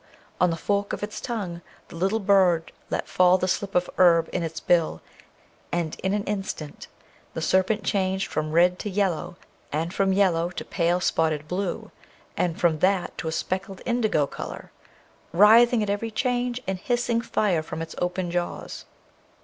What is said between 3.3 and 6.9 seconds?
the slip of herb in its bill, and in an instant